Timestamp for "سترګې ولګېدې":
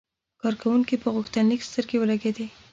1.69-2.47